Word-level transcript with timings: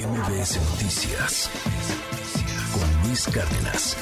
MBS 0.00 0.56
Noticias 0.70 1.50
con 2.72 3.06
Luis 3.06 3.26
Cárdenas. 3.26 3.96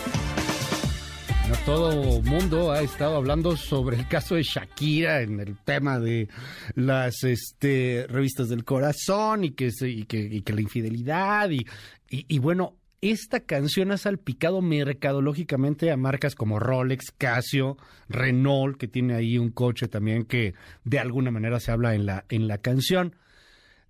todo 1.66 2.22
mundo 2.22 2.70
ha 2.70 2.82
estado 2.82 3.16
hablando 3.16 3.56
sobre 3.56 3.96
el 3.96 4.06
caso 4.06 4.36
de 4.36 4.44
Shakira 4.44 5.22
en 5.22 5.40
el 5.40 5.56
tema 5.58 5.98
de 5.98 6.28
las 6.76 7.24
este, 7.24 8.06
revistas 8.08 8.48
del 8.48 8.64
corazón 8.64 9.42
y 9.42 9.50
que, 9.50 9.70
y 9.80 10.04
que, 10.04 10.52
la 10.52 10.60
infidelidad 10.60 11.50
y, 11.50 11.66
y 12.08 12.38
bueno, 12.38 12.76
esta 13.00 13.40
canción 13.40 13.90
ha 13.90 13.96
salpicado 13.96 14.60
mercadológicamente 14.60 15.90
a 15.90 15.96
marcas 15.96 16.34
como 16.34 16.58
Rolex, 16.58 17.12
Casio, 17.16 17.76
Renault, 18.08 18.76
que 18.76 18.88
tiene 18.88 19.14
ahí 19.14 19.38
un 19.38 19.50
coche 19.50 19.88
también 19.88 20.24
que 20.24 20.54
de 20.84 20.98
alguna 20.98 21.30
manera 21.30 21.60
se 21.60 21.72
habla 21.72 21.94
en 21.94 22.06
la, 22.06 22.24
en 22.28 22.48
la 22.48 22.58
canción. 22.58 23.14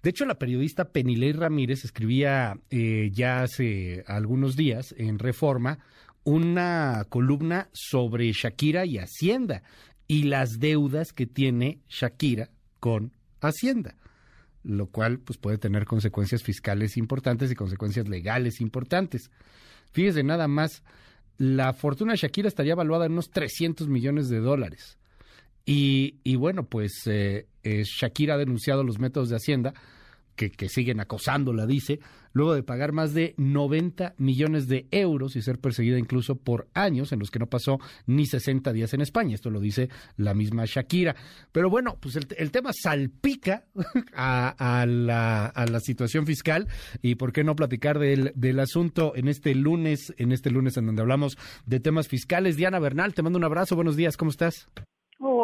De 0.02 0.10
hecho, 0.10 0.24
la 0.24 0.38
periodista 0.38 0.92
Penilei 0.92 1.32
Ramírez 1.32 1.84
escribía 1.84 2.58
eh, 2.70 3.10
ya 3.12 3.42
hace 3.42 4.04
algunos 4.06 4.56
días 4.56 4.94
en 4.96 5.18
Reforma 5.18 5.78
una 6.24 7.06
columna 7.08 7.68
sobre 7.72 8.30
Shakira 8.32 8.84
y 8.84 8.98
Hacienda 8.98 9.62
y 10.06 10.24
las 10.24 10.58
deudas 10.58 11.12
que 11.12 11.26
tiene 11.26 11.80
Shakira 11.88 12.50
con 12.80 13.12
Hacienda 13.40 13.96
lo 14.68 14.86
cual 14.86 15.18
pues 15.18 15.38
puede 15.38 15.58
tener 15.58 15.86
consecuencias 15.86 16.42
fiscales 16.42 16.96
importantes 16.96 17.50
y 17.50 17.54
consecuencias 17.54 18.08
legales 18.08 18.60
importantes. 18.60 19.30
Fíjese 19.92 20.22
nada 20.22 20.46
más, 20.46 20.82
la 21.38 21.72
fortuna 21.72 22.12
de 22.12 22.18
Shakira 22.18 22.48
estaría 22.48 22.72
evaluada 22.72 23.06
en 23.06 23.12
unos 23.12 23.30
300 23.30 23.88
millones 23.88 24.28
de 24.28 24.40
dólares. 24.40 24.98
Y, 25.70 26.14
y 26.24 26.36
bueno, 26.36 26.64
pues 26.64 27.02
eh, 27.04 27.46
eh, 27.62 27.82
Shakira 27.84 28.36
ha 28.36 28.38
denunciado 28.38 28.82
los 28.82 28.98
métodos 28.98 29.28
de 29.28 29.36
Hacienda 29.36 29.74
que, 30.34 30.68
siguen 30.70 30.98
acosándola, 30.98 31.66
dice, 31.66 32.00
luego 32.32 32.54
de 32.54 32.62
pagar 32.62 32.92
más 32.92 33.12
de 33.12 33.34
90 33.36 34.14
millones 34.16 34.66
de 34.66 34.86
euros 34.90 35.36
y 35.36 35.42
ser 35.42 35.58
perseguida 35.58 35.98
incluso 35.98 36.36
por 36.36 36.68
años 36.72 37.12
en 37.12 37.18
los 37.18 37.30
que 37.30 37.38
no 37.38 37.48
pasó 37.48 37.80
ni 38.06 38.24
60 38.24 38.72
días 38.72 38.94
en 38.94 39.02
España. 39.02 39.34
Esto 39.34 39.50
lo 39.50 39.60
dice 39.60 39.90
la 40.16 40.32
misma 40.32 40.64
Shakira. 40.64 41.16
Pero 41.52 41.68
bueno, 41.68 41.98
pues 42.00 42.16
el, 42.16 42.50
tema 42.50 42.70
salpica 42.72 43.66
a, 44.14 44.86
la, 44.88 45.80
situación 45.80 46.24
fiscal 46.24 46.66
y 47.02 47.16
por 47.16 47.34
qué 47.34 47.44
no 47.44 47.56
platicar 47.56 47.98
del, 47.98 48.32
del 48.34 48.58
asunto 48.60 49.12
en 49.16 49.28
este 49.28 49.54
lunes, 49.54 50.14
en 50.16 50.32
este 50.32 50.50
lunes 50.50 50.78
en 50.78 50.86
donde 50.86 51.02
hablamos 51.02 51.36
de 51.66 51.78
temas 51.78 52.08
fiscales. 52.08 52.56
Diana 52.56 52.78
Bernal, 52.78 53.12
te 53.12 53.20
mando 53.20 53.38
un 53.38 53.44
abrazo, 53.44 53.76
buenos 53.76 53.96
días, 53.96 54.16
¿cómo 54.16 54.30
estás? 54.30 54.66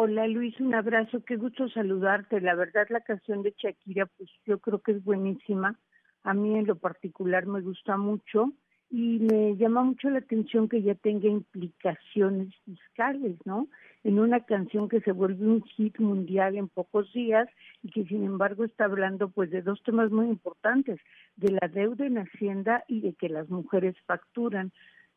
Hola 0.07 0.27
Luis, 0.27 0.59
un 0.59 0.75
abrazo, 0.75 1.25
qué 1.25 1.35
gusto 1.35 1.67
saludarte. 1.67 2.39
La 2.39 2.53
verdad 2.53 2.85
la 2.89 3.01
canción 3.01 3.41
de 3.41 3.55
Shakira, 3.57 4.05
pues 4.05 4.29
yo 4.45 4.59
creo 4.59 4.79
que 4.79 4.91
es 4.91 5.03
buenísima. 5.03 5.79
A 6.21 6.35
mí 6.35 6.59
en 6.59 6.67
lo 6.67 6.75
particular 6.75 7.47
me 7.47 7.61
gusta 7.61 7.97
mucho 7.97 8.53
y 8.91 9.17
me 9.17 9.57
llama 9.57 9.81
mucho 9.81 10.11
la 10.11 10.19
atención 10.19 10.69
que 10.69 10.83
ya 10.83 10.93
tenga 10.93 11.27
implicaciones 11.27 12.53
fiscales, 12.65 13.35
¿no? 13.45 13.67
En 14.03 14.19
una 14.19 14.41
canción 14.41 14.89
que 14.89 15.01
se 15.01 15.11
vuelve 15.11 15.43
un 15.43 15.63
hit 15.63 15.97
mundial 15.97 16.55
en 16.55 16.67
pocos 16.67 17.11
días 17.11 17.49
y 17.81 17.89
que 17.89 18.05
sin 18.05 18.25
embargo 18.25 18.63
está 18.63 18.85
hablando 18.85 19.29
pues 19.29 19.49
de 19.49 19.63
dos 19.63 19.81
temas 19.81 20.11
muy 20.11 20.27
importantes, 20.27 20.99
de 21.35 21.57
la 21.59 21.67
deuda 21.67 22.05
en 22.05 22.19
Hacienda 22.19 22.83
y 22.87 23.01
de 23.01 23.15
que 23.15 23.27
las 23.27 23.49
mujeres 23.49 23.95
facturan. 24.05 24.71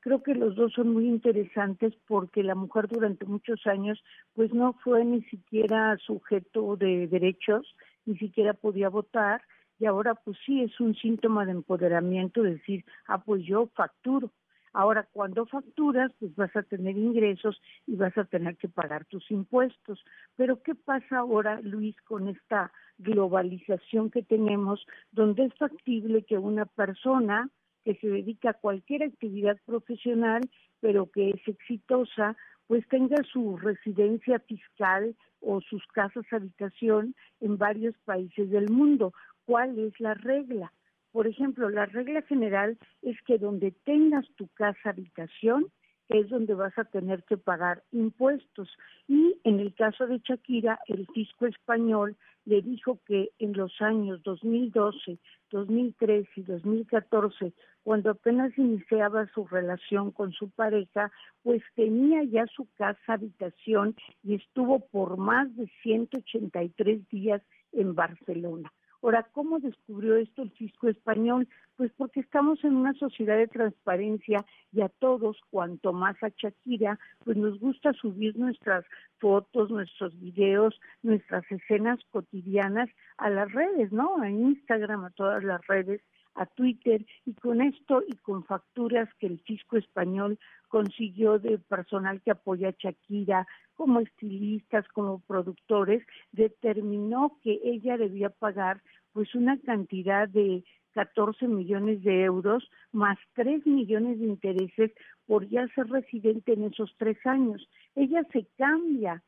Creo 0.08 0.22
que 0.22 0.34
los 0.34 0.54
dos 0.54 0.72
son 0.72 0.94
muy 0.94 1.06
interesantes 1.06 1.92
porque 2.06 2.42
la 2.42 2.54
mujer 2.54 2.88
durante 2.88 3.26
muchos 3.26 3.66
años 3.66 4.02
pues 4.32 4.54
no 4.54 4.72
fue 4.82 5.04
ni 5.04 5.20
siquiera 5.24 5.98
sujeto 5.98 6.76
de 6.76 7.08
derechos, 7.08 7.76
ni 8.06 8.16
siquiera 8.16 8.54
podía 8.54 8.88
votar 8.88 9.42
y 9.78 9.84
ahora 9.84 10.14
pues 10.14 10.38
sí 10.46 10.62
es 10.62 10.80
un 10.80 10.94
síntoma 10.94 11.44
de 11.44 11.52
empoderamiento 11.52 12.42
decir, 12.42 12.86
ah 13.06 13.22
pues 13.22 13.44
yo 13.44 13.66
facturo. 13.74 14.32
Ahora, 14.72 15.06
cuando 15.12 15.44
facturas, 15.44 16.10
pues 16.18 16.34
vas 16.36 16.54
a 16.56 16.62
tener 16.62 16.96
ingresos 16.96 17.60
y 17.86 17.96
vas 17.96 18.16
a 18.16 18.24
tener 18.24 18.56
que 18.56 18.68
pagar 18.68 19.04
tus 19.06 19.30
impuestos. 19.30 20.02
Pero 20.36 20.62
¿qué 20.62 20.74
pasa 20.74 21.18
ahora, 21.18 21.60
Luis, 21.60 22.00
con 22.02 22.28
esta 22.28 22.72
globalización 22.97 24.10
que 24.10 24.22
tenemos, 24.22 24.86
donde 25.12 25.44
es 25.44 25.54
factible 25.54 26.22
que 26.22 26.38
una 26.38 26.64
persona 26.64 27.50
que 27.88 27.94
se 27.94 28.09
dedica 28.09 28.50
a 28.50 28.53
cualquier 28.53 29.03
actividad 29.03 29.56
profesional, 29.65 30.43
pero 30.78 31.10
que 31.10 31.31
es 31.31 31.49
exitosa, 31.49 32.37
pues 32.66 32.87
tenga 32.88 33.16
su 33.32 33.56
residencia 33.56 34.41
fiscal 34.41 35.16
o 35.41 35.62
sus 35.62 35.87
casas 35.87 36.27
habitación 36.31 37.15
en 37.41 37.56
varios 37.56 37.97
países 38.04 38.50
del 38.50 38.69
mundo. 38.69 39.15
¿Cuál 39.47 39.78
es 39.78 39.98
la 40.00 40.12
regla? 40.12 40.71
Por 41.12 41.27
ejemplo, 41.27 41.71
la 41.71 41.87
regla 41.87 42.21
general 42.21 42.77
es 43.00 43.16
que 43.22 43.38
donde 43.38 43.71
tengas 43.71 44.27
tu 44.37 44.48
casa 44.48 44.91
habitación, 44.91 45.65
es 46.10 46.28
donde 46.28 46.53
vas 46.53 46.77
a 46.77 46.84
tener 46.84 47.25
que 47.25 47.38
pagar 47.38 47.84
impuestos. 47.91 48.69
Y 49.06 49.41
en 49.44 49.60
el 49.60 49.75
caso 49.75 50.06
de 50.06 50.19
Shakira, 50.19 50.78
el 50.88 51.06
fisco 51.15 51.47
español 51.47 52.19
le 52.48 52.62
dijo 52.62 52.98
que 53.04 53.31
en 53.38 53.53
los 53.53 53.70
años 53.82 54.22
2012, 54.22 55.19
2013 55.50 56.31
y 56.36 56.42
2014, 56.42 57.53
cuando 57.82 58.10
apenas 58.10 58.56
iniciaba 58.56 59.26
su 59.34 59.47
relación 59.47 60.12
con 60.12 60.32
su 60.32 60.48
pareja, 60.48 61.12
pues 61.42 61.62
tenía 61.75 62.25
ya 62.25 62.47
su 62.47 62.66
casa 62.78 63.12
habitación 63.12 63.94
y 64.22 64.34
estuvo 64.34 64.81
por 64.81 65.19
más 65.19 65.54
de 65.56 65.70
183 65.82 67.06
días 67.10 67.42
en 67.72 67.94
Barcelona. 67.94 68.72
Ahora, 69.03 69.26
¿cómo 69.32 69.60
descubrió 69.60 70.16
esto 70.16 70.42
el 70.42 70.50
fisco 70.50 70.88
español? 70.88 71.48
Pues 71.76 71.92
porque 71.97 72.20
estamos 72.20 72.62
en 72.64 72.75
una 72.75 72.94
sociedad 72.94 73.36
de 73.36 73.47
transparencia 73.47 74.44
y 74.72 74.81
a 74.81 74.88
todos, 74.88 75.38
cuanto 75.50 75.92
más 75.92 76.20
a 76.22 76.31
Shakira, 76.36 76.98
pues 77.25 77.36
nos 77.36 77.60
gusta 77.60 77.92
subir 77.92 78.36
nuestras 78.36 78.84
fotos, 79.19 79.70
nuestros 79.70 80.19
videos, 80.19 80.81
nuestras 81.03 81.44
escenas 81.50 82.00
cotidianas 82.10 82.91
a 83.16 83.31
las 83.31 83.53
redes, 83.53 83.92
¿no? 83.92 84.20
A 84.20 84.28
Instagram, 84.28 85.04
a 85.04 85.10
todas 85.10 85.44
las 85.44 85.65
redes 85.69 86.03
a 86.38 86.47
Twitter 86.47 87.04
y 87.26 87.34
con 87.34 87.60
esto 87.60 88.03
y 88.06 88.16
con 88.16 88.44
facturas 88.44 89.09
que 89.19 89.26
el 89.26 89.41
fisco 89.41 89.76
español 89.76 90.38
consiguió 90.69 91.38
de 91.38 91.59
personal 91.59 92.22
que 92.22 92.31
apoya 92.31 92.69
a 92.69 92.75
Shakira, 92.78 93.47
como 93.75 94.00
estilistas, 94.00 94.87
como 94.88 95.21
productores, 95.21 96.04
determinó 96.32 97.38
que 97.43 97.60
ella 97.65 97.97
debía 97.97 98.31
pagar 98.31 98.81
pues 99.12 99.34
una 99.34 99.59
cantidad 99.59 100.28
de 100.28 100.65
14 100.93 101.47
millones 101.48 102.03
de 102.03 102.25
euros 102.25 102.69
más 102.93 103.19
3 103.34 103.66
millones 103.66 104.21
de 104.21 104.27
intereses 104.27 104.93
por 105.27 105.48
ya 105.48 105.66
ser 105.69 105.88
residente 105.88 106.54
en 106.54 106.65
esos 106.65 106.94
tres 106.98 107.19
años. 107.27 107.69
Ella 107.94 108.22
se 108.32 108.47
cambia 108.56 109.22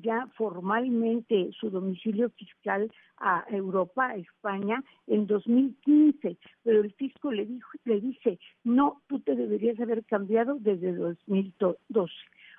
ya 0.00 0.26
formalmente 0.36 1.50
su 1.58 1.70
domicilio 1.70 2.30
fiscal 2.30 2.90
a 3.18 3.44
Europa, 3.48 4.08
a 4.08 4.16
España, 4.16 4.82
en 5.06 5.26
2015, 5.26 6.38
pero 6.62 6.82
el 6.82 6.92
fisco 6.94 7.30
le 7.30 7.46
dijo, 7.46 7.70
le 7.84 8.00
dice, 8.00 8.38
no, 8.64 9.02
tú 9.08 9.20
te 9.20 9.34
deberías 9.34 9.78
haber 9.80 10.04
cambiado 10.04 10.56
desde 10.60 10.94
2012. 10.94 12.14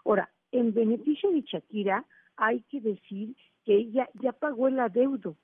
Ahora, 0.05 0.29
en 0.51 0.73
beneficio 0.73 1.31
de 1.31 1.41
Shakira, 1.41 2.05
hay 2.35 2.61
que 2.69 2.81
decir 2.81 3.35
que 3.65 3.75
ella 3.75 4.09
ya 4.21 4.31
pagó 4.31 4.67
el 4.67 4.79
adeudo. 4.79 5.35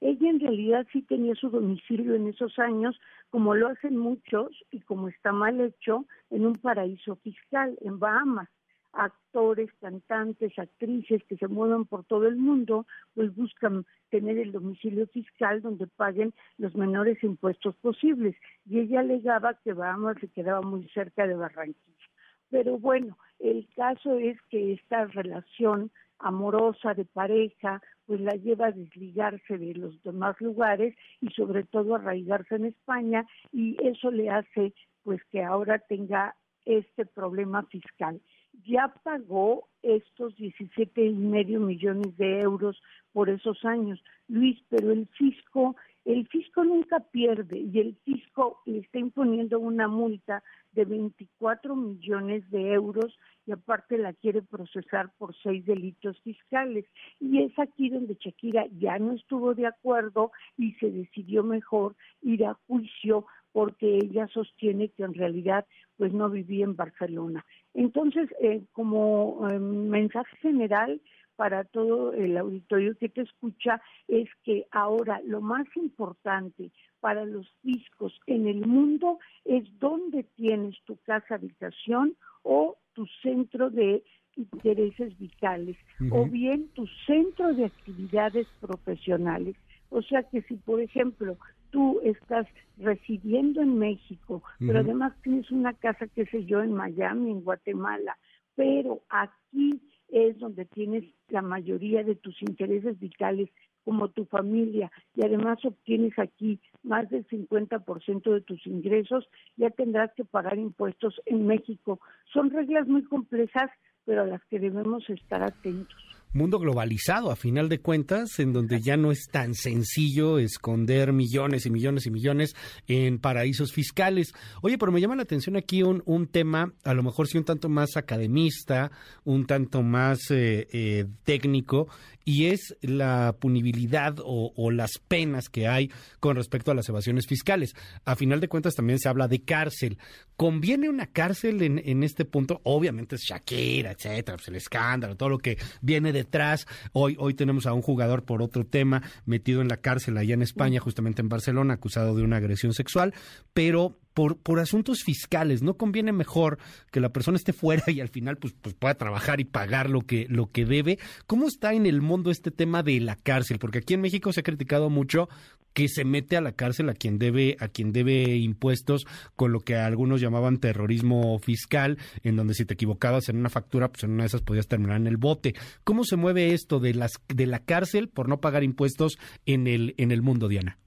Ella 0.00 0.30
en 0.30 0.40
realidad 0.40 0.86
sí 0.92 1.02
tenía 1.02 1.34
su 1.36 1.48
domicilio 1.48 2.14
en 2.14 2.26
esos 2.26 2.58
años, 2.58 2.98
como 3.30 3.54
lo 3.54 3.68
hacen 3.68 3.96
muchos 3.96 4.50
y 4.72 4.80
como 4.80 5.08
está 5.08 5.32
mal 5.32 5.60
hecho, 5.60 6.06
en 6.30 6.44
un 6.44 6.54
paraíso 6.54 7.16
fiscal, 7.16 7.78
en 7.82 8.00
Bahamas 8.00 8.48
actores, 8.92 9.70
cantantes, 9.80 10.58
actrices 10.58 11.22
que 11.24 11.36
se 11.36 11.48
mueven 11.48 11.84
por 11.86 12.04
todo 12.04 12.26
el 12.26 12.36
mundo, 12.36 12.86
pues 13.14 13.34
buscan 13.34 13.86
tener 14.10 14.38
el 14.38 14.52
domicilio 14.52 15.06
fiscal 15.08 15.62
donde 15.62 15.86
paguen 15.86 16.34
los 16.58 16.74
menores 16.74 17.22
impuestos 17.22 17.74
posibles. 17.76 18.36
Y 18.66 18.80
ella 18.80 19.00
alegaba 19.00 19.58
que 19.64 19.72
Bahamas 19.72 20.18
se 20.20 20.28
quedaba 20.28 20.60
muy 20.62 20.88
cerca 20.88 21.26
de 21.26 21.34
Barranquilla. 21.34 22.06
Pero 22.50 22.78
bueno, 22.78 23.16
el 23.38 23.66
caso 23.74 24.18
es 24.18 24.36
que 24.50 24.74
esta 24.74 25.06
relación 25.06 25.90
amorosa 26.18 26.94
de 26.94 27.04
pareja, 27.04 27.82
pues 28.06 28.20
la 28.20 28.36
lleva 28.36 28.66
a 28.66 28.72
desligarse 28.72 29.58
de 29.58 29.74
los 29.74 30.00
demás 30.02 30.40
lugares 30.40 30.94
y 31.20 31.30
sobre 31.30 31.64
todo 31.64 31.94
a 31.94 31.98
arraigarse 31.98 32.56
en 32.56 32.66
España 32.66 33.26
y 33.52 33.76
eso 33.84 34.10
le 34.10 34.30
hace 34.30 34.72
pues 35.02 35.20
que 35.32 35.42
ahora 35.42 35.78
tenga 35.78 36.36
este 36.64 37.06
problema 37.06 37.64
fiscal 37.64 38.20
ya 38.64 38.94
pagó 39.02 39.68
estos 39.82 40.36
17 40.36 41.04
y 41.04 41.14
medio 41.14 41.60
millones 41.60 42.16
de 42.16 42.40
euros 42.40 42.80
por 43.12 43.28
esos 43.28 43.64
años, 43.64 44.02
Luis, 44.28 44.58
pero 44.68 44.92
el 44.92 45.06
fisco 45.08 45.76
El 46.04 46.26
fisco 46.26 46.64
nunca 46.64 46.98
pierde 46.98 47.58
y 47.60 47.78
el 47.78 47.94
fisco 48.04 48.60
le 48.66 48.78
está 48.78 48.98
imponiendo 48.98 49.60
una 49.60 49.86
multa 49.86 50.42
de 50.72 50.84
24 50.84 51.76
millones 51.76 52.50
de 52.50 52.72
euros 52.72 53.16
y 53.46 53.52
aparte 53.52 53.98
la 53.98 54.12
quiere 54.12 54.42
procesar 54.42 55.12
por 55.16 55.32
seis 55.44 55.64
delitos 55.64 56.20
fiscales. 56.22 56.86
Y 57.20 57.42
es 57.42 57.56
aquí 57.56 57.88
donde 57.88 58.16
Shakira 58.18 58.66
ya 58.80 58.98
no 58.98 59.12
estuvo 59.12 59.54
de 59.54 59.66
acuerdo 59.68 60.32
y 60.56 60.72
se 60.74 60.90
decidió 60.90 61.44
mejor 61.44 61.94
ir 62.20 62.46
a 62.46 62.58
juicio 62.66 63.26
porque 63.52 63.98
ella 63.98 64.26
sostiene 64.28 64.88
que 64.88 65.04
en 65.04 65.14
realidad 65.14 65.66
pues 65.96 66.12
no 66.12 66.30
vivía 66.30 66.64
en 66.64 66.76
Barcelona. 66.76 67.44
Entonces, 67.74 68.28
eh, 68.40 68.62
como 68.72 69.48
eh, 69.48 69.58
mensaje 69.58 70.36
general, 70.38 71.00
para 71.36 71.64
todo 71.64 72.12
el 72.12 72.36
auditorio 72.36 72.96
que 72.98 73.08
te 73.08 73.22
escucha 73.22 73.80
es 74.06 74.28
que 74.44 74.66
ahora 74.70 75.20
lo 75.24 75.40
más 75.40 75.66
importante 75.76 76.70
para 77.00 77.24
los 77.24 77.46
discos 77.62 78.18
en 78.26 78.46
el 78.46 78.66
mundo 78.66 79.18
es 79.44 79.64
dónde 79.80 80.24
tienes 80.36 80.76
tu 80.84 80.96
casa 80.98 81.34
habitación 81.34 82.16
o 82.42 82.76
tu 82.92 83.06
centro 83.22 83.70
de 83.70 84.04
intereses 84.36 85.18
vitales 85.18 85.76
o 86.10 86.26
bien 86.26 86.68
tu 86.74 86.86
centro 87.06 87.52
de 87.54 87.66
actividades 87.66 88.46
profesionales. 88.60 89.56
O 89.90 90.00
sea 90.02 90.22
que 90.22 90.42
si, 90.42 90.54
por 90.56 90.80
ejemplo, 90.80 91.36
tú 91.72 92.00
estás 92.04 92.46
residiendo 92.78 93.60
en 93.60 93.78
México, 93.78 94.42
pero 94.60 94.80
además 94.80 95.14
tienes 95.22 95.50
una 95.50 95.72
casa, 95.72 96.06
qué 96.14 96.26
sé 96.26 96.44
yo, 96.44 96.62
en 96.62 96.72
Miami, 96.72 97.32
en 97.32 97.42
Guatemala, 97.42 98.16
pero 98.54 99.00
aquí 99.08 99.80
es 100.08 100.38
donde 100.38 100.66
tienes 100.66 101.04
la 101.28 101.42
mayoría 101.42 102.04
de 102.04 102.14
tus 102.14 102.40
intereses 102.42 103.00
vitales 103.00 103.48
como 103.84 104.08
tu 104.08 104.26
familia 104.26 104.92
y 105.16 105.24
además 105.24 105.58
obtienes 105.64 106.16
aquí 106.18 106.60
más 106.84 107.10
del 107.10 107.26
50% 107.26 108.32
de 108.32 108.40
tus 108.42 108.64
ingresos, 108.66 109.28
ya 109.56 109.70
tendrás 109.70 110.12
que 110.14 110.24
pagar 110.24 110.58
impuestos 110.58 111.20
en 111.26 111.46
México. 111.46 111.98
Son 112.32 112.50
reglas 112.50 112.86
muy 112.86 113.02
complejas, 113.02 113.70
pero 114.04 114.22
a 114.22 114.26
las 114.26 114.44
que 114.44 114.60
debemos 114.60 115.08
estar 115.10 115.42
atentos 115.42 116.11
mundo 116.32 116.58
globalizado, 116.58 117.30
a 117.30 117.36
final 117.36 117.68
de 117.68 117.80
cuentas, 117.80 118.38
en 118.38 118.52
donde 118.52 118.80
ya 118.80 118.96
no 118.96 119.12
es 119.12 119.28
tan 119.30 119.54
sencillo 119.54 120.38
esconder 120.38 121.12
millones 121.12 121.66
y 121.66 121.70
millones 121.70 122.06
y 122.06 122.10
millones 122.10 122.54
en 122.86 123.18
paraísos 123.18 123.72
fiscales. 123.72 124.32
Oye, 124.62 124.78
pero 124.78 124.92
me 124.92 125.00
llama 125.00 125.16
la 125.16 125.22
atención 125.22 125.56
aquí 125.56 125.82
un, 125.82 126.02
un 126.06 126.26
tema, 126.26 126.72
a 126.84 126.94
lo 126.94 127.02
mejor 127.02 127.28
sí 127.28 127.38
un 127.38 127.44
tanto 127.44 127.68
más 127.68 127.96
academista, 127.96 128.90
un 129.24 129.46
tanto 129.46 129.82
más 129.82 130.30
eh, 130.30 130.68
eh, 130.72 131.06
técnico, 131.24 131.88
y 132.24 132.46
es 132.46 132.76
la 132.80 133.36
punibilidad 133.38 134.18
o, 134.20 134.52
o, 134.56 134.70
las 134.70 134.98
penas 134.98 135.48
que 135.48 135.68
hay 135.68 135.90
con 136.20 136.36
respecto 136.36 136.70
a 136.70 136.74
las 136.74 136.88
evasiones 136.88 137.26
fiscales. 137.26 137.74
A 138.04 138.16
final 138.16 138.40
de 138.40 138.48
cuentas 138.48 138.74
también 138.74 138.98
se 138.98 139.08
habla 139.08 139.28
de 139.28 139.42
cárcel. 139.42 139.98
¿Conviene 140.36 140.88
una 140.88 141.06
cárcel 141.06 141.62
en, 141.62 141.80
en 141.84 142.02
este 142.02 142.24
punto? 142.24 142.60
Obviamente 142.64 143.16
es 143.16 143.22
Shakira, 143.22 143.92
etcétera, 143.92 144.36
pues 144.36 144.48
el 144.48 144.56
escándalo, 144.56 145.16
todo 145.16 145.28
lo 145.28 145.38
que 145.38 145.58
viene 145.80 146.12
detrás. 146.12 146.66
Hoy, 146.92 147.16
hoy 147.18 147.34
tenemos 147.34 147.66
a 147.66 147.72
un 147.72 147.82
jugador 147.82 148.24
por 148.24 148.42
otro 148.42 148.64
tema 148.64 149.02
metido 149.24 149.60
en 149.60 149.68
la 149.68 149.76
cárcel 149.76 150.16
allá 150.16 150.34
en 150.34 150.42
España, 150.42 150.80
justamente 150.80 151.22
en 151.22 151.28
Barcelona, 151.28 151.74
acusado 151.74 152.14
de 152.16 152.22
una 152.22 152.36
agresión 152.36 152.72
sexual, 152.74 153.14
pero 153.52 153.98
por, 154.14 154.36
por 154.36 154.60
asuntos 154.60 155.02
fiscales, 155.04 155.62
¿no 155.62 155.74
conviene 155.74 156.12
mejor 156.12 156.58
que 156.90 157.00
la 157.00 157.10
persona 157.10 157.36
esté 157.36 157.52
fuera 157.52 157.84
y 157.88 158.00
al 158.00 158.08
final 158.08 158.36
pues, 158.36 158.54
pues 158.60 158.74
pueda 158.74 158.94
trabajar 158.94 159.40
y 159.40 159.44
pagar 159.44 159.90
lo 159.90 160.02
que, 160.02 160.26
lo 160.28 160.50
que 160.50 160.64
debe? 160.64 160.98
¿Cómo 161.26 161.46
está 161.46 161.74
en 161.74 161.86
el 161.86 162.00
mundo 162.00 162.30
este 162.30 162.50
tema 162.50 162.82
de 162.82 163.00
la 163.00 163.16
cárcel? 163.16 163.58
Porque 163.58 163.78
aquí 163.78 163.94
en 163.94 164.00
México 164.00 164.32
se 164.32 164.40
ha 164.40 164.44
criticado 164.44 164.90
mucho 164.90 165.28
que 165.72 165.88
se 165.88 166.04
mete 166.04 166.36
a 166.36 166.40
la 166.40 166.52
cárcel 166.52 166.88
a 166.88 166.94
quien 166.94 167.18
debe, 167.18 167.56
a 167.60 167.68
quien 167.68 167.92
debe 167.92 168.36
impuestos 168.36 169.06
con 169.36 169.52
lo 169.52 169.60
que 169.60 169.76
algunos 169.76 170.20
llamaban 170.20 170.58
terrorismo 170.58 171.38
fiscal, 171.38 171.98
en 172.22 172.36
donde 172.36 172.54
si 172.54 172.64
te 172.64 172.74
equivocabas 172.74 173.28
en 173.28 173.38
una 173.38 173.48
factura, 173.48 173.88
pues 173.88 174.04
en 174.04 174.12
una 174.12 174.24
de 174.24 174.28
esas 174.28 174.42
podías 174.42 174.68
terminar 174.68 174.96
en 174.96 175.06
el 175.06 175.16
bote. 175.16 175.54
¿Cómo 175.84 176.04
se 176.04 176.16
mueve 176.16 176.52
esto 176.52 176.80
de 176.80 176.94
las 176.94 177.12
de 177.28 177.46
la 177.46 177.60
cárcel 177.60 178.08
por 178.08 178.28
no 178.28 178.40
pagar 178.40 178.64
impuestos 178.64 179.18
en 179.46 179.66
el, 179.66 179.94
en 179.96 180.12
el 180.12 180.22
mundo, 180.22 180.48
Diana? 180.48 180.78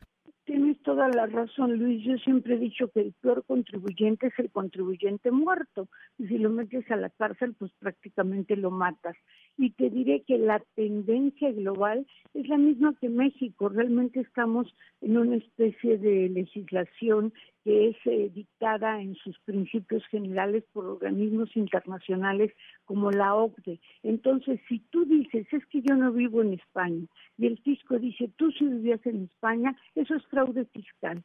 Toda 0.95 1.09
la 1.09 1.25
razón, 1.25 1.77
Luis. 1.77 2.01
Yo 2.05 2.17
siempre 2.19 2.55
he 2.55 2.57
dicho 2.57 2.89
que 2.89 3.01
el 3.01 3.13
peor 3.21 3.43
contribuyente 3.45 4.27
es 4.27 4.39
el 4.39 4.49
contribuyente 4.49 5.29
muerto. 5.29 5.89
Y 6.17 6.27
si 6.27 6.37
lo 6.37 6.49
metes 6.49 6.89
a 6.89 6.95
la 6.95 7.09
cárcel, 7.09 7.53
pues 7.59 7.73
prácticamente 7.79 8.55
lo 8.55 8.71
matas. 8.71 9.17
Y 9.57 9.71
te 9.71 9.89
diré 9.89 10.23
que 10.25 10.37
la 10.37 10.63
tendencia 10.75 11.51
global 11.51 12.07
es 12.33 12.47
la 12.47 12.57
misma 12.57 12.95
que 13.01 13.09
México. 13.09 13.67
Realmente 13.67 14.21
estamos 14.21 14.73
en 15.01 15.17
una 15.17 15.35
especie 15.35 15.97
de 15.97 16.29
legislación 16.29 17.33
que 17.65 17.89
es 17.89 17.97
eh, 18.05 18.29
dictada 18.31 19.01
en 19.01 19.15
sus 19.15 19.39
principios 19.39 20.05
generales 20.11 20.63
por 20.71 20.85
organismos 20.85 21.49
internacionales 21.57 22.53
como 22.85 23.09
la 23.09 23.33
OCDE. 23.33 23.79
Entonces, 24.03 24.59
si 24.69 24.79
tú 24.91 25.03
dices, 25.05 25.47
es 25.51 25.65
que 25.65 25.81
yo 25.81 25.95
no 25.95 26.11
vivo 26.11 26.43
en 26.43 26.53
España, 26.53 27.07
y 27.39 27.47
el 27.47 27.57
fisco 27.57 27.97
dice, 27.97 28.29
tú 28.37 28.51
sí 28.51 28.65
vivías 28.65 29.03
en 29.07 29.23
España, 29.23 29.75
eso 29.95 30.13
es 30.13 30.23
fraude 30.27 30.65
fiscal. 30.65 31.23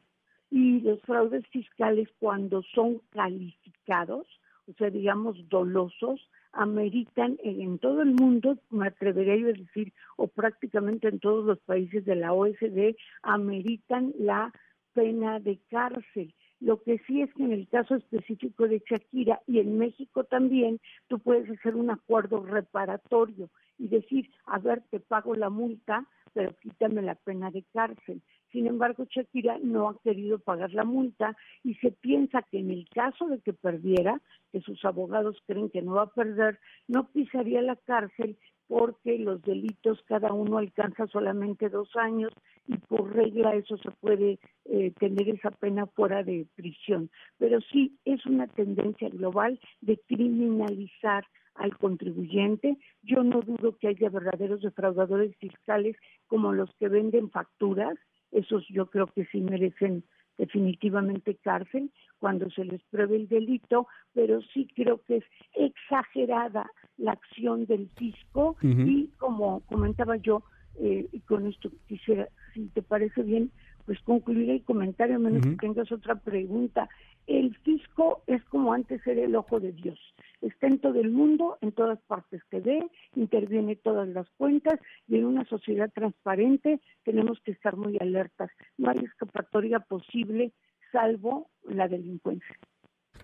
Y 0.49 0.81
los 0.81 0.99
fraudes 1.03 1.45
fiscales, 1.49 2.09
cuando 2.19 2.63
son 2.73 3.01
calificados, 3.11 4.25
o 4.67 4.73
sea, 4.73 4.89
digamos, 4.89 5.47
dolosos, 5.47 6.27
ameritan 6.53 7.37
en, 7.43 7.77
todo 7.77 8.01
el 8.01 8.13
mundo, 8.13 8.57
me 8.71 8.87
atrevería 8.87 9.45
a 9.45 9.53
decir, 9.53 9.93
o 10.17 10.27
prácticamente 10.27 11.07
en 11.07 11.19
todos 11.19 11.45
los 11.45 11.59
países 11.59 12.03
de 12.03 12.15
la 12.15 12.33
OSD, 12.33 12.95
ameritan 13.21 14.11
la 14.17 14.51
pena 14.93 15.39
de 15.39 15.59
cárcel. 15.69 16.33
Lo 16.59 16.81
que 16.83 16.99
sí 17.07 17.21
es 17.21 17.33
que 17.33 17.43
en 17.43 17.53
el 17.53 17.67
caso 17.67 17.95
específico 17.95 18.67
de 18.67 18.83
Shakira 18.87 19.41
y 19.47 19.59
en 19.59 19.77
México 19.77 20.23
también, 20.25 20.79
tú 21.07 21.19
puedes 21.19 21.49
hacer 21.49 21.75
un 21.75 21.89
acuerdo 21.89 22.45
reparatorio 22.45 23.49
y 23.79 23.87
decir, 23.87 24.29
a 24.45 24.59
ver, 24.59 24.83
te 24.91 24.99
pago 24.99 25.35
la 25.35 25.49
multa, 25.49 26.05
pero 26.33 26.55
quítame 26.61 27.01
la 27.01 27.15
pena 27.15 27.49
de 27.49 27.63
cárcel. 27.73 28.21
Sin 28.51 28.67
embargo, 28.67 29.05
Shakira 29.09 29.57
no 29.63 29.89
ha 29.89 29.99
querido 30.01 30.37
pagar 30.37 30.73
la 30.73 30.83
multa 30.83 31.35
y 31.63 31.73
se 31.75 31.91
piensa 31.91 32.43
que 32.43 32.59
en 32.59 32.69
el 32.69 32.87
caso 32.89 33.27
de 33.27 33.39
que 33.39 33.53
perdiera, 33.53 34.21
que 34.51 34.61
sus 34.61 34.83
abogados 34.85 35.41
creen 35.47 35.69
que 35.69 35.81
no 35.81 35.93
va 35.93 36.03
a 36.03 36.13
perder, 36.13 36.59
no 36.87 37.07
pisaría 37.07 37.61
la 37.61 37.77
cárcel 37.77 38.37
porque 38.71 39.17
los 39.17 39.41
delitos 39.41 40.01
cada 40.07 40.31
uno 40.31 40.57
alcanza 40.57 41.05
solamente 41.07 41.67
dos 41.67 41.93
años 41.97 42.31
y 42.69 42.77
por 42.77 43.13
regla 43.13 43.53
eso 43.53 43.75
se 43.75 43.91
puede 43.91 44.39
eh, 44.63 44.93
tener 44.97 45.27
esa 45.27 45.51
pena 45.51 45.87
fuera 45.87 46.23
de 46.23 46.47
prisión. 46.55 47.09
Pero 47.37 47.59
sí 47.59 47.99
es 48.05 48.25
una 48.25 48.47
tendencia 48.47 49.09
global 49.09 49.59
de 49.81 49.99
criminalizar 50.07 51.25
al 51.55 51.77
contribuyente. 51.77 52.77
Yo 53.03 53.25
no 53.25 53.41
dudo 53.41 53.75
que 53.77 53.89
haya 53.89 54.09
verdaderos 54.09 54.61
defraudadores 54.61 55.35
fiscales 55.35 55.97
como 56.27 56.53
los 56.53 56.73
que 56.75 56.87
venden 56.87 57.29
facturas, 57.29 57.97
esos 58.31 58.65
yo 58.69 58.85
creo 58.85 59.07
que 59.07 59.25
sí 59.25 59.41
merecen 59.41 60.05
definitivamente 60.37 61.35
cárcel 61.35 61.91
cuando 62.19 62.49
se 62.51 62.63
les 62.63 62.81
pruebe 62.83 63.17
el 63.17 63.27
delito, 63.27 63.87
pero 64.13 64.41
sí 64.53 64.65
creo 64.73 65.01
que 65.03 65.17
es 65.17 65.23
exagerada 65.55 66.71
la 67.01 67.13
acción 67.13 67.65
del 67.65 67.89
fisco 67.97 68.55
y 68.61 69.07
como 69.17 69.61
comentaba 69.61 70.17
yo, 70.17 70.43
eh, 70.79 71.07
y 71.11 71.19
con 71.21 71.47
esto 71.47 71.69
quisiera, 71.87 72.29
si 72.53 72.67
te 72.67 72.81
parece 72.81 73.23
bien, 73.23 73.51
pues 73.85 73.99
concluir 74.01 74.49
el 74.51 74.63
comentario, 74.63 75.15
a 75.15 75.19
menos 75.19 75.45
que 75.45 75.55
tengas 75.55 75.91
otra 75.91 76.15
pregunta. 76.15 76.87
El 77.27 77.55
fisco 77.57 78.23
es 78.27 78.43
como 78.45 78.73
antes 78.73 79.05
era 79.05 79.23
el 79.23 79.35
ojo 79.35 79.59
de 79.59 79.71
Dios. 79.71 79.99
Está 80.41 80.67
en 80.67 80.79
todo 80.79 80.99
el 80.99 81.11
mundo, 81.11 81.57
en 81.61 81.71
todas 81.71 81.99
partes 82.03 82.43
que 82.49 82.59
ve, 82.59 82.87
interviene 83.15 83.75
todas 83.75 84.07
las 84.07 84.29
cuentas 84.37 84.79
y 85.07 85.17
en 85.17 85.25
una 85.25 85.45
sociedad 85.45 85.91
transparente 85.93 86.79
tenemos 87.03 87.39
que 87.41 87.51
estar 87.51 87.75
muy 87.75 87.97
alertas. 87.99 88.49
No 88.77 88.89
hay 88.89 88.99
escapatoria 88.99 89.79
posible 89.79 90.53
salvo 90.91 91.49
la 91.63 91.87
delincuencia. 91.87 92.57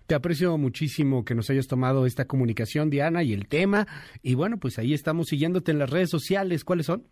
Te 0.08 0.16
aprecio 0.16 0.58
muchísimo 0.58 1.26
que 1.26 1.36
nos 1.36 1.50
hayas 1.50 1.68
tomado 1.68 2.06
esta 2.06 2.26
comunicación, 2.26 2.90
Diana, 2.90 3.24
y 3.24 3.34
el 3.34 3.48
tema. 3.48 3.88
Y 4.24 4.36
bueno, 4.36 4.58
pues 4.58 4.80
ahí 4.80 4.94
estamos 4.94 5.28
siguiéndote 5.28 5.72
en 5.72 5.80
las 5.80 5.90
redes 5.90 6.10
sociales. 6.10 6.64
¿Cuáles 6.64 6.86
son? 6.86 7.04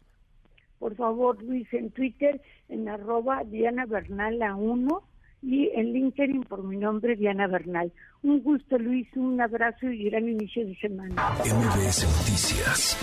Por 0.80 0.96
favor, 0.96 1.44
Luis, 1.44 1.68
en 1.74 1.92
Twitter, 1.92 2.42
en 2.70 2.88
arroba 2.88 3.44
Diana 3.44 3.86
Bernal 3.86 4.42
a 4.42 4.56
1 4.56 5.04
y 5.42 5.70
en 5.75 5.92
LinkedIn 5.92 6.44
por 6.44 6.64
mi 6.64 6.78
nombre, 6.78 7.18
Diana 7.18 7.48
Bernal. 7.48 7.92
Un 8.24 8.42
gusto, 8.42 8.78
Luis, 8.78 9.08
un 9.16 9.42
abrazo 9.42 9.90
y 9.90 10.06
gran 10.10 10.30
inicio 10.30 10.66
de 10.66 10.75
semana. 10.78 11.16
MBS 11.40 12.04
Noticias 12.04 12.98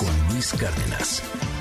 con 0.00 0.34
Luis 0.34 0.52
Cárdenas. 0.52 1.53